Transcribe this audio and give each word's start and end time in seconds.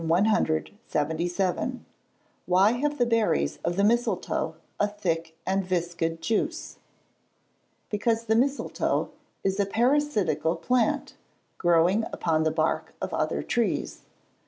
Why 0.03 0.23
have 0.23 0.57
the 2.97 3.05
berries 3.07 3.59
of 3.63 3.75
the 3.75 3.83
mistletoe 3.83 4.55
a 4.79 4.87
thick 4.87 5.37
viscid 5.47 6.23
juice? 6.23 6.79
Because 7.91 8.23
the 8.23 8.35
mistletoe 8.35 9.11
is 9.43 9.59
a 9.59 9.65
parasitical 9.67 10.55
plant, 10.55 11.17
growing 11.59 12.05
upon 12.11 12.41
the 12.41 12.49
bark 12.49 12.95
of 12.99 13.13
other 13.13 13.43
trees. 13.43 14.01